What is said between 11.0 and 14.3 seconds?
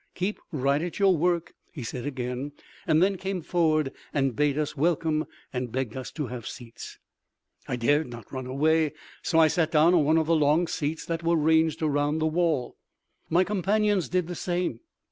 that were ranged around the wall. My companions did